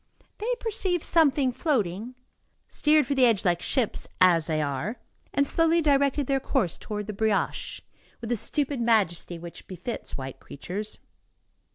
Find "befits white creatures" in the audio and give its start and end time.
9.67-10.97